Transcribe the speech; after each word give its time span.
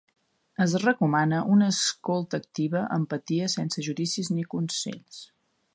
Es 0.63 0.71
recomana 0.83 1.41
una 1.57 1.67
escolta 1.73 2.39
activa, 2.43 2.83
empatia, 2.99 3.53
sense 3.57 3.87
judicis 3.89 4.35
ni 4.39 4.49
consells. 4.57 5.27